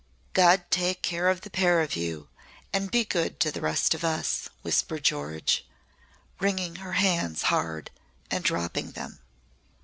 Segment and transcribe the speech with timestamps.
[0.33, 2.27] "God take care of the pair of you
[2.73, 5.63] and be good to the rest of us," whispered George,
[6.39, 7.91] wringing her hands hard
[8.31, 9.19] and dropping them.